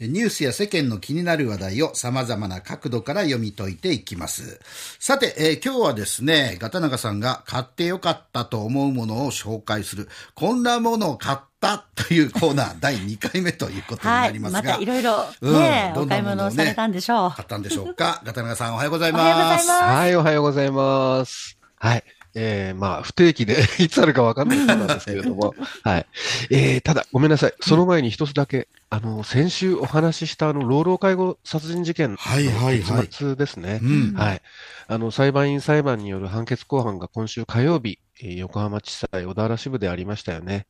[0.00, 4.60] ニュースや世間の気になる話題を様々な角度から読み解いていきます。
[5.00, 14.26] さて、えー今日はですね、ガタナガさんが買ってよかったと思うものを紹介する、こんなものを買ったというコーナー 第2回目ということにはい。
[14.28, 17.30] なりますが、またいろいろうんね、どお買いんなものをね物をされたんでしょう。
[17.34, 19.22] 買ったんでしょうかガタナガさんおはようございます。
[19.22, 21.58] おはようございますはい、おはようございます。
[21.74, 22.17] はい。
[22.40, 26.06] えー、まあ、不定期で いつあるかわかんないことなんですけれども、 はい。
[26.50, 27.54] えー、ただ、ごめんなさい。
[27.60, 33.80] その前に一つだけ、あの、先週お話ししたあの、老老介護殺人事件のはいはいはい結末ですね。
[33.82, 34.42] うんはい。
[34.86, 40.66] あの、裁判員裁判による判決公判が今週火曜日、えー横浜地裁小田原支部でありましたよね。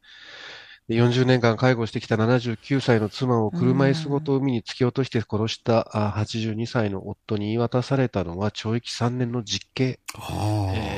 [0.88, 10.00] で40年間介護してきた79歳の妻を車椅子ごと海に突き落として殺したあ82歳の夫に言い渡されたのは懲役3年の実刑。
[10.14, 10.97] え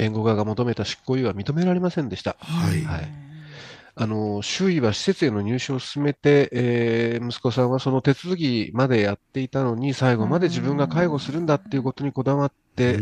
[0.00, 2.36] 弁護側が求めた執行猶予は認められませんでした。
[2.40, 3.08] はいはい。
[3.96, 12.98] あの、周囲は施設への入所を進めて、えー息子さんはその手続きまでやっていたのに、最後まで自分が介護するんだっていうことにこだわって、う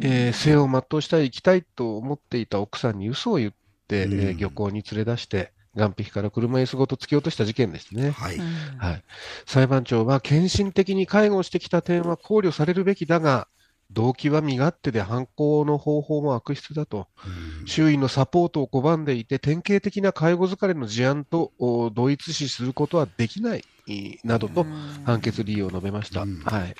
[0.00, 3.52] えー生を全うしたい、行きたいと思っていた奥さんに嘘を言っ
[3.86, 8.10] て、うんえー漁港に連れ出して、岸壁から車椅子ごと突き落とした事件ですね。
[8.10, 8.36] はい。
[8.36, 8.44] うん
[8.78, 9.02] はい。
[9.46, 13.46] 裁判長は、献身的に介護してきた点は考慮されるべきだが、
[13.90, 17.08] 動機は身勝手で犯行の方法も悪質だと。
[17.26, 24.66] うん周囲のサポートを拒んでいて、典型的な介護疲れの事案とお同一視することはできない、いなどと
[25.04, 26.22] 判決理由を述べました。
[26.22, 26.74] うんはい。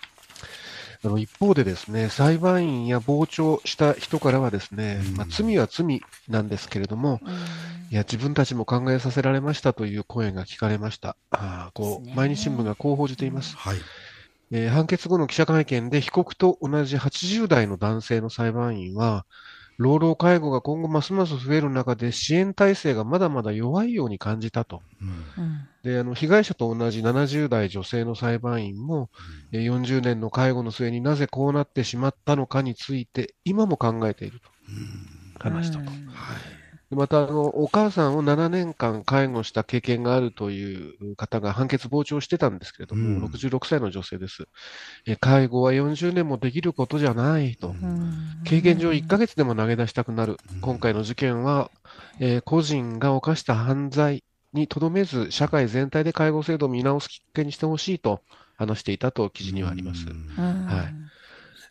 [1.02, 7.34] あの一方でですね、裁判員や傍聴した人からはですね、うんまあ、罪は罪なんですけれども、うん
[7.90, 11.16] いや、自分たちも考えさせられましたという声が聞かれました。
[11.30, 13.56] あーこう、ね毎日新聞がこう報じています。
[13.56, 13.76] はい。
[14.54, 19.26] えー判決後の記者会見で被告と同じ80代の男性の裁判員は、
[19.78, 24.82] 老老介護が今後ますます増える中で支援体制がまだまだ弱いように感じたと。
[25.00, 25.08] うん。
[25.36, 29.10] うんで、あの、被害者と同じ70代女性の裁判員も、
[29.52, 34.50] えー40年の介護の末になぜこうなってしまったのかについて、今も考えていると。
[35.38, 35.92] 話したと。
[36.06, 36.42] うん。
[36.42, 36.63] で
[36.94, 44.46] また、あの、お母さんを7年間介護した経験があるという方が判決傍聴してたんですけれども、うん66歳の女性です。
[45.06, 47.68] え介護は40年もできることじゃないと。
[47.68, 50.36] うん経験上1ヶ月でも投げ出したくなる。
[50.54, 51.70] うん今回の事件は、
[52.20, 58.22] えー個人が犯した犯罪にとどめず、社会全体で介護制度を見直すきっかけにしてほしいと
[58.56, 60.06] 話していたと記事にはあります。
[60.06, 61.03] うんはい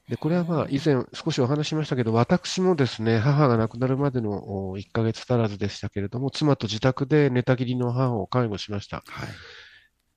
[0.09, 9.03] で、これはまあ以前少しお話ししましたけど、私もですね、母が亡くなるまでのお1ヶ月足らずでしたけれども、妻と自宅で寝たきりの母を介護しました。
[9.07, 9.29] はい。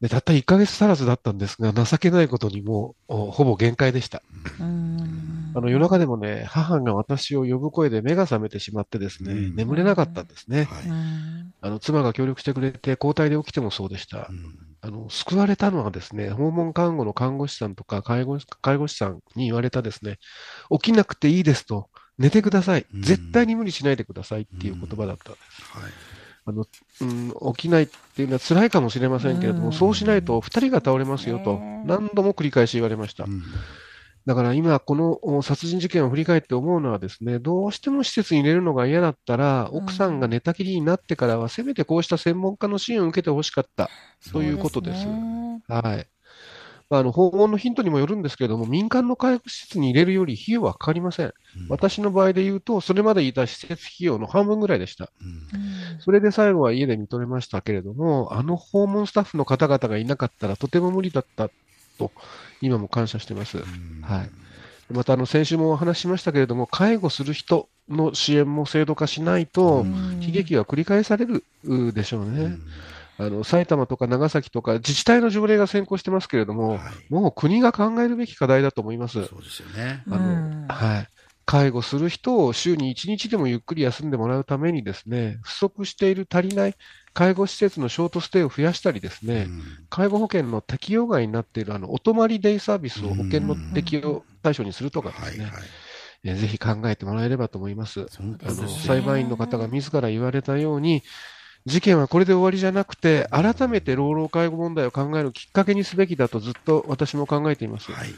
[0.00, 4.22] で、たった1ヶ月足らずだったんですが、情けないことにもほぼ限界でした。
[4.60, 10.64] うんあの夜中でもね、母が私を呼ぶ声で目が覚めてしまってですね、うん眠れなかったんですね。
[10.64, 10.88] はい。
[10.88, 14.32] うんあの妻が協力してくれて、交代で起きてもそうでしたう。
[14.34, 20.18] んあの救われたのはですね、訪問看護の看護師さんとか介護介護士さんに言われたですね、
[20.70, 21.88] 起きなくていいですと、
[22.18, 23.02] 寝てくださいうん。
[23.02, 25.78] 絶対に無理しないでくださいっていう言葉だったんです。
[25.78, 25.92] はい。
[26.48, 26.64] あの
[27.00, 27.04] う
[27.50, 33.28] ん、起きないっていうのは辛いかもしれませんけれども、うんそうしないと2人が倒れますよとね、何度も繰り返し言われましたう。
[33.28, 33.42] ん
[34.26, 43.88] だから今、このお殺人事件を振り返って思うのはですね、どうしても施設に入れるのが嫌だったら、うん奥さんが寝たきりになってからは、せめてこうした専門家の支援を受けてほしかった。
[44.20, 46.08] そういうことですそうねはい。
[46.88, 51.32] まあ、あの訪問のヒントにもよるんですけれども、民間の介護施設に入れるより費用はかかりません。
[51.68, 55.10] 私の場合で言うと、それまでいた施設費用の半分ぐらいでした。
[55.20, 55.66] うんうん
[55.98, 61.48] それで最後は家で認めましたけれども、あの訪問スタッフの方々がいなかったらとても無理だった
[61.98, 62.12] と、
[62.60, 63.58] 今も感謝してます。
[63.58, 64.30] うんはい
[64.88, 72.42] また、あの、先週もお話ししましたけれども、介護する人の支援も制度化しないと、うん悲劇は繰り返されるうでしょうね。
[72.42, 72.62] うん
[73.18, 76.80] あの、埼玉とか長崎とか自治体の条例が先行してますけれども、はい
[77.12, 79.24] もう国が考えるべき課題だと思います。
[79.24, 80.02] そうですよね。
[80.10, 81.08] あの、うんはい。
[81.46, 86.74] 介護する人を週に1日でもゆっくり休んでもらうためにですね、不足している足りない
[87.16, 95.62] 介護施設のショートステイを増やしたりですね、うん介護保険の適用外になっているあのお泊まりデイサービスを保険の適用対象にするとかですね、はいはい。
[96.24, 98.06] えぜひ考えてもらえればと思います。
[98.18, 101.04] 本当あの裁判員の方が自ら言われたように、
[101.66, 107.92] 事件はこれで終わりじゃなくて、改めて老老介護問題を考えるきっかけにすべきだとずっと私も考えています。
[107.92, 108.08] はい。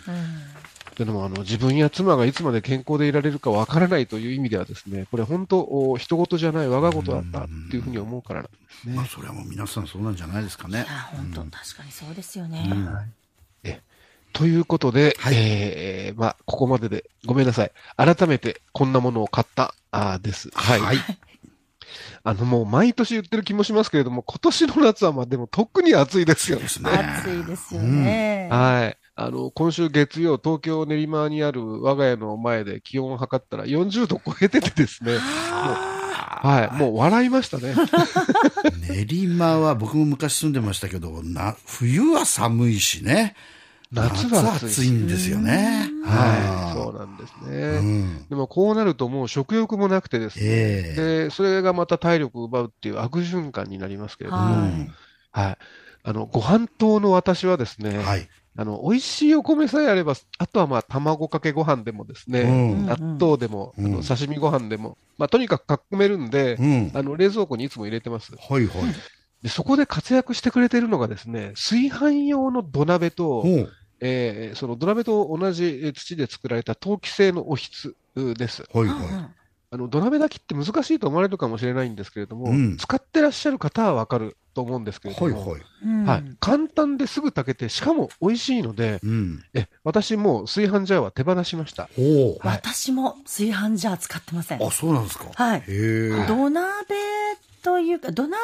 [0.99, 8.95] うんというのもあの、自分や妻がいつまで健康でいられるかわからないという意味ではですね、これ本当、お人事じゃない我が事だったっていうふうに思うからなんですね。
[8.97, 10.81] まあ、それはもう皆さんそうなんじゃないですかね。
[10.89, 12.69] いや、本当、うん確かにそうですよね。
[12.71, 12.89] うん
[14.35, 17.73] ということで、はいえーまあ、ここまででごめんなさい。
[17.97, 20.51] 改めてこんなものを買った、あーです。
[20.53, 20.81] はい。
[20.81, 20.97] はい。
[22.23, 26.59] あの、もう毎年言ってる気もしますけれども、今年の夏はまあでも特に暑いですよ。
[26.59, 26.91] ですね。
[26.91, 28.49] 暑いですよね。
[28.51, 28.97] はい。
[29.21, 37.75] あの、今週月曜、東京練馬にある我が家の前で気温を測ったら40度超えててですね、もうはい、もう笑いましたね。
[38.89, 43.35] 練馬は僕も昔住んでましたけど、な、冬は寒いしね。
[43.91, 45.91] 夏は暑いんですよね。
[46.05, 47.81] はい、そそうなんですうね。
[47.81, 48.29] ん。
[48.29, 54.69] でもこうなるともう食欲もなくてですね、ええで、それがまた体力を奪うっていう悪循環になりますけれども、は
[55.33, 55.59] はい。
[56.05, 58.29] あの、ご飯党の私はですね、はい。
[58.61, 62.47] あの、美味しいお米さえあれば、あとはまあ、卵かけご飯でもですね、う
[62.83, 66.91] ん納豆でも、うんあの刺身ご飯でも、まあ、とにかく囲めるんで、うん。
[66.93, 68.33] あの、冷蔵庫にいつも入れてます。
[68.37, 68.95] はいはい。
[69.45, 73.45] で、そこで活躍してくれてるのがですね、炊飯用の土鍋と。
[74.01, 78.65] えーその土鍋と同じえー土で作られた陶器製のおひつうです。
[78.73, 79.31] はいうんは
[79.71, 85.17] あの、土鍋炊きって難しいと思われるかもしれないんですけれども、うん使ってらっしゃる方はわかると思うんですけれい。
[85.17, 85.63] ども、はい
[86.05, 86.25] はい。
[86.41, 89.45] 簡単ですぐ炊けて、しかも美味しいので、うん。
[89.55, 91.85] え、私もう炊飯ジャーは手放しました。
[91.85, 91.91] はい
[92.41, 94.63] 私も炊飯ジャー使ってません。
[94.63, 95.27] あ、そうなんですか。
[95.33, 95.63] はい。
[96.27, 96.97] 土鍋
[97.63, 98.39] というか、土鍋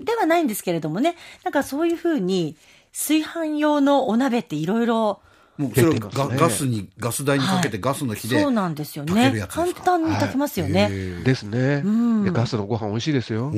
[0.00, 1.14] ではないんですけれどもね、
[1.44, 2.56] なんかそういうふうに、
[2.92, 5.20] 炊飯用のお鍋っていろいろ、
[5.58, 9.46] もうそれをガガスに、ガス台にかけてガスの火でそうなんですよね。
[9.48, 10.90] 簡単に炊けますよね。
[11.24, 11.84] ですね。
[12.32, 13.52] ガスのご飯美味しいですよ。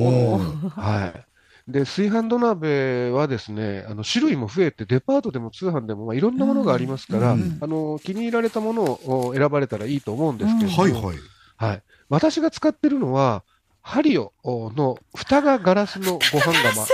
[0.76, 1.27] はい。
[1.68, 11.16] で、炊飯土鍋はですね、あの、種類も増えて、デパートでも通販でも、まあ、いろんなものがありますから、うんあの、気に入られたものを選ばれたらいいと思うんですけれども、はいはい。
[11.58, 11.82] はい。
[12.08, 13.44] 私が使ってるのは、
[13.82, 16.86] ハリオの蓋がガラスのご飯釜。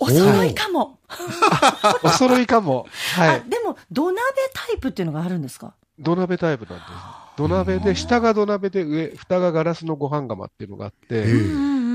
[0.00, 0.98] お揃いかも。
[2.02, 2.86] お 揃いかも。
[3.16, 3.42] はあ、い。
[3.50, 4.22] でも、土鍋
[4.54, 5.74] タイプっていうのがあるんですか？
[5.98, 6.90] 土鍋タイプなんです。
[7.36, 11.24] 土鍋で、下が土鍋で上、蓋がガラスのご飯釜っていうのがあって、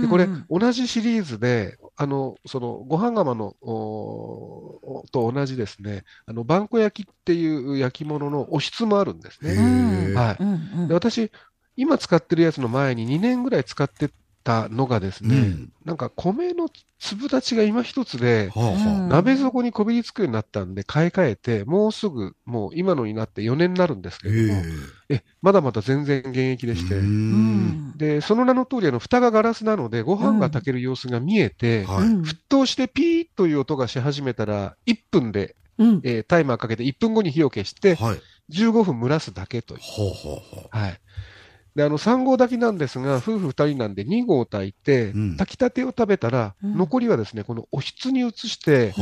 [0.03, 10.11] で、これ、同じシリーズで、あの、その、ご飯釜の、おと同じですね、あの、バンコ焼きっていう焼き物のお質もあるんですへね。
[10.11, 10.15] え。
[10.15, 10.37] はい。
[10.41, 10.47] うん
[10.81, 11.31] うんで、私、
[11.77, 14.09] 今使ってるやつの前に2年ぐらい使って
[14.43, 24.19] たのがですね、うんなんか米の粒立ちが今一つで、はあはうん鍋底にこびりつくようになったんで、買い替えて、もうすぐ、もう今のになって4年になるんですあ。
[24.21, 24.63] けれども、へ
[25.09, 26.75] え、まだまだ全然現役でえ。
[26.77, 27.01] して、
[27.97, 32.05] で、その名の通り、あの、蓋がガラスなので、ご飯が炊ける様子が見えて、はい。
[32.05, 38.21] うん沸騰してピーッという音がし始めたら、1分で、うんえータイマーかけて1分後に火を消して、はい。
[38.49, 39.79] 15分蒸らすだけという。
[39.81, 40.99] ほうほうほはい。
[41.75, 45.37] で、あの、3合炊きなんですが、夫婦2人なんで2合炊いて、うん。
[45.37, 46.77] 炊きたてを食べたら、うん。
[46.77, 48.93] 残りはですね、このおひつに移して、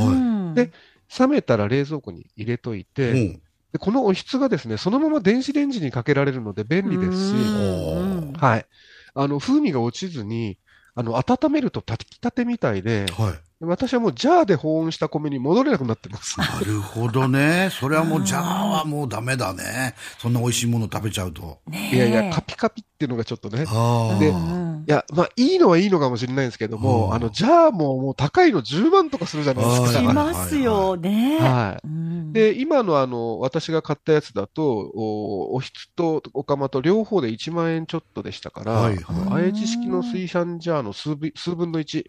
[0.54, 0.70] で
[1.18, 3.16] 冷めたら冷蔵庫に入れといて、う。
[3.16, 3.42] ん
[3.72, 8.32] でこのおひつがですね、そのまま電子レンジにかけられるので便利ですし、うん。
[8.34, 8.66] はい。
[9.14, 10.58] あの、風味が落ちずに、
[10.94, 13.51] あの、温めると炊きたてみたいで、はい。
[13.64, 16.38] 私はもうジャーで保温した米に戻れなくなってます。
[16.38, 17.68] なるほどね。
[17.70, 19.94] それはもう、じゃあはもうダメだね。
[20.18, 21.60] そんな美味しいもの食べちゃうと。
[21.68, 23.64] ねえいやいや、カピカピっていうのがちょっとね。
[23.68, 24.18] ああ。
[24.18, 30.12] でうんいや、まあ、いいのはいいのかもしれないんですけども、うんあの、ジャーももう高いの10万とかするじゃないですはいしか。
[30.12, 31.38] ますよね。
[31.38, 31.86] はい。
[31.86, 42.04] うんで、今のあの、私が買ったやつだと、お、おひつとお釜と両方で1万円ちょっとでしたから、はいはいあの、愛知式の水産ジャーの数分数分の1。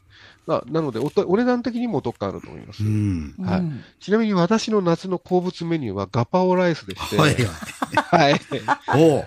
[0.47, 2.83] ななのでおと、お値段的にもお得感あると思います。
[2.83, 3.35] うん。
[3.39, 7.35] はいうんちなみに私の夏の好物メニューはガパオライスでして、はい。
[7.95, 8.39] はい。
[8.97, 9.25] おう。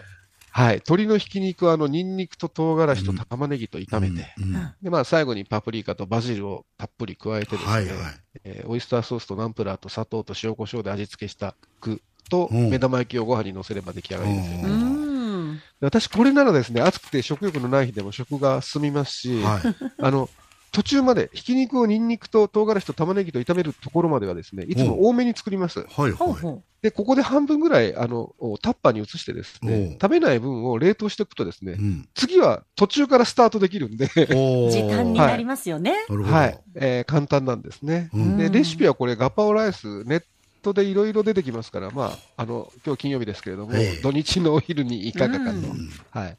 [0.50, 0.74] はい。
[0.76, 4.52] 鶏のひき肉は、あの、ニンニクと唐辛子と玉ねぎと炒めて、うん。
[4.82, 7.96] で、まあ、最後にパプリカとバジルをたっぷり加えてですね、はいはい。
[8.44, 14.68] えーオイスターソースとナンプラーと砂糖と塩コショウで味付けした具と、うん目玉焼きをご飯に乗せれば出来上がりですようね。
[14.68, 19.62] うん私、これならですね、暑くて食欲のない日でも食が進みますし、はい。
[20.02, 20.28] あの、
[20.72, 25.80] 途中まで、ひき肉をニンニクと唐辛子と玉ねぎと炒めるところまではですね、いつも多めに作ります。
[25.80, 26.62] はいはい。
[26.82, 32.08] で、ここで半分ぐらい、あの、タッパーに移してですね、食べない分を冷凍しておくとですねう、ん。
[32.14, 34.06] 次は途中からスタートできるんで、
[34.70, 35.92] 時短になりますよね。
[36.08, 36.36] なるほど。
[36.36, 38.10] はい、えー簡単なんですね。
[38.12, 40.22] うんで、レシピはこれ、ガパオライス、ネッ
[40.62, 45.50] トでいろいろ出てきますから、まあ、あの、今日金曜日ですけれども、ええ土日のお昼にいかがかと。
[45.50, 46.36] うんはい。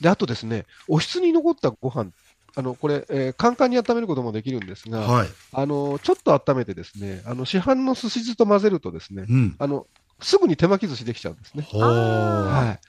[0.00, 2.10] で、あとですね、お室に残ったご飯、
[2.54, 5.28] あの、これ、えーカンカンに温めることもできるんですが、はい。
[5.52, 9.56] あの、ちょっと温めてですね、あの、市販のすし酢と混ぜるとですね、うん。
[9.58, 9.86] あの、
[10.20, 11.66] すぐに手巻き寿司できちゃうんですね。
[11.72, 12.80] はい。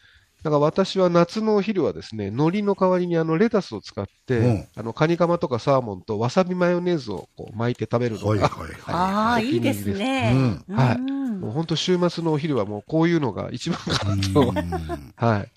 [0.44, 8.50] だから私は夏のお昼はですね、海苔の代わりにあのレタスを使って、うんあのカニカマとかサーモンとわさびマヨネーズをこう巻いて食べるのが、はいはい
[8.88, 10.34] ああ、お気にいいですね。
[10.68, 14.42] うんはいうんもう本当週末のお昼はもうこういうのが一番かなと。
[14.42, 15.52] うん はい。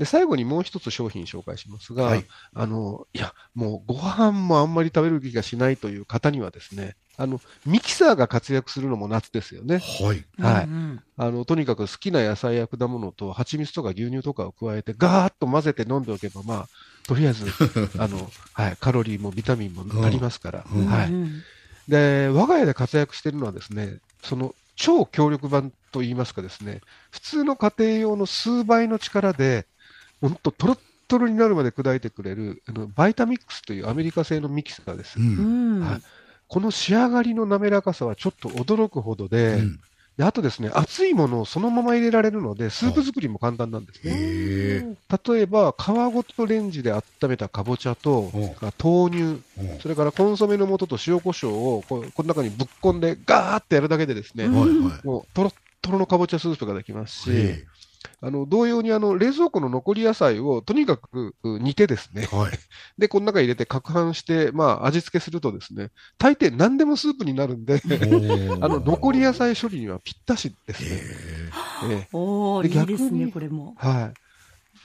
[0.00, 9.76] で、最後にもう一つ商品紹介しますが、はいあの、いや、もうご飯もあんまり食べる気がしないという方にはですね、あの、ミキサーが活躍するのも夏ですよね。
[9.76, 10.24] はい。
[10.42, 16.68] はいうんうんあの、とにかく好きな野菜や果物と蜂蜜とか牛乳とかを加えて、ガーッと混ぜて飲んでおけば、まあ、
[17.06, 17.44] とりあえず、
[18.00, 21.10] あの、はい、カロリーもビタミンもありますから、うんはい。
[21.10, 21.42] うん
[21.88, 26.80] で、我が家で活躍しているのはですね、その超強力版といいますかですね、
[27.10, 29.66] 普通の家庭用の数倍の力で、
[30.20, 35.18] 本当トロットロになるまで砕いてくれる、あのバイタミックスというアメリカ製のミキサーです。
[35.18, 35.22] う。
[35.22, 36.02] うんんはい
[36.50, 39.80] この仕上がりの滑らかさはちょっと驚くほどで、うん
[40.20, 44.96] であとですね、熱いものをそのまま入れられるので、スープ作りも簡単なんですね。
[45.32, 49.42] 例えば、皮ごとレンジで温めたかぼちゃとうん、豆乳、うん
[49.80, 55.06] それからコンソメの素と塩コショウをこうこの中にぶっ込んでガーってやるだけでですね、うんはいはい。
[55.06, 57.66] もうとろっとろのかぼちゃスープができますし、へ
[58.22, 62.52] あの同様にあの冷蔵庫の残り野菜をとにかくう煮てですね、えはい。
[62.98, 67.80] で、この中に入れて攪拌して、まあ、味付けするとですね、大抵何でもスープになるんで、
[68.60, 70.90] あの残り野菜処理にはぴったしですね。
[70.90, 71.50] へえ
[71.94, 73.74] えおおいいですねにこれも。
[73.78, 74.12] は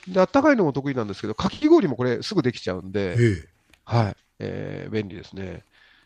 [0.07, 0.13] い。
[0.13, 3.17] で、あったかいのも得意なんですけど、かき氷もこれすぐできちゃうんえ。
[3.17, 3.49] で。
[3.85, 4.15] はい。
[4.39, 5.63] えー便利ですね。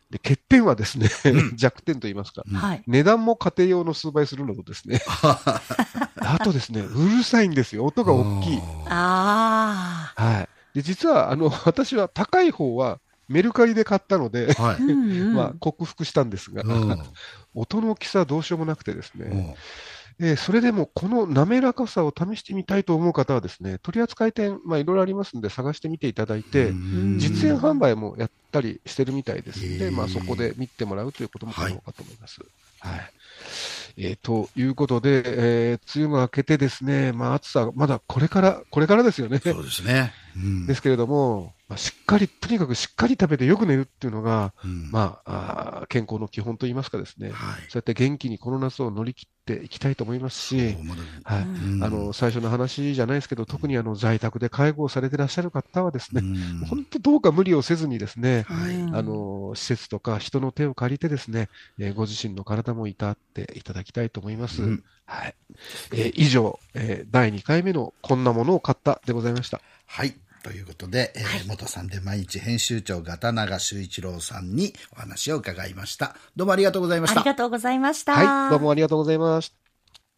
[0.09, 1.55] で、欠点はですね、うん。
[1.57, 2.43] 弱点と言いますか。
[2.87, 5.01] 値段も家庭用の数倍するのとですね、
[6.21, 7.85] あとですね、うるさいんですよ。
[7.85, 8.61] 音が大きい。
[8.87, 10.49] あはい。
[10.73, 14.81] で、実は、あの、 私は高い方はメルカリで買ったので、はい。
[14.81, 17.03] まあ、克服したんですが、うん。
[17.53, 19.53] 音の大きさはどうしようもなくてですね、うん
[20.21, 32.41] えーそれでもこの滑らかさを試してみたいと思う方はですね、取扱店、まあ、いろいろありますんで探してみていただいて、うん実演販売もやったりしてるみたいですんで、まあ、そこで見てもらうということも可能かと思います。
[32.79, 33.11] はい。
[33.97, 39.39] えーということで、えー梅雨が明けてですね、まあ、暑さ、まだこれから、これからですよね。
[39.39, 40.13] そうですね。
[40.35, 47.61] うんですけれども、まあ、しっかり、とにかくしっかり食べてよく寝るっていうのが、うんまあ、あー健康の基本といいますかですね、はい。
[47.69, 50.57] そうやって元気にこの夏を乗り切っていきたいと思いますし
[51.23, 51.43] はい。
[51.43, 64.61] うんあの、最初の話じゃないですけど、特にあの、在宅で介護をされてらっしゃる方はですね、うん本当どうか無理をせずにですね、はいうんあの、施設とか人の手を借りてですね、えーご自身の体もいたっていただきたいと思います。
[64.63, 65.35] うんはい。
[65.93, 69.61] えー以上、えー第2回目のこんなものを買ったでございました。
[69.85, 70.13] はい。
[70.43, 76.15] ということで、えー元さんで毎日編集長片永修一郎さんにお話を伺いました。
[76.35, 77.25] どうもありがとうございましたあり。
[77.29, 78.13] がとうございました。
[78.13, 78.49] はい。
[78.51, 79.58] どうもありがとうございました。